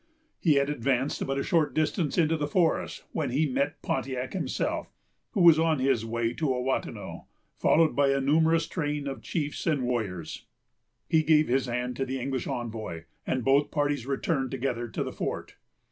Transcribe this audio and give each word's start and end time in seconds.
He 0.39 0.55
had 0.55 0.67
advanced 0.67 1.27
but 1.27 1.37
a 1.37 1.43
short 1.43 1.75
distance 1.75 2.17
into 2.17 2.35
the 2.35 2.47
forest 2.47 3.03
when 3.11 3.29
he 3.29 3.45
met 3.45 3.79
Pontiac 3.83 4.33
himself, 4.33 4.91
who 5.33 5.41
was 5.43 5.59
on 5.59 5.77
his 5.77 6.03
way 6.03 6.33
to 6.33 6.47
Ouatanon, 6.49 7.25
followed 7.55 7.95
by 7.95 8.09
a 8.09 8.19
numerous 8.19 8.65
train 8.65 9.05
of 9.07 9.21
chiefs 9.21 9.67
and 9.67 9.83
warriors. 9.83 10.47
He 11.07 11.21
gave 11.21 11.47
his 11.49 11.67
hand 11.67 11.95
to 11.97 12.05
the 12.07 12.19
English 12.19 12.47
envoy, 12.47 13.03
and 13.27 13.45
both 13.45 13.69
parties 13.69 14.07
returned 14.07 14.49
together 14.49 14.87
to 14.87 15.03
the 15.03 15.11
fort. 15.13 15.57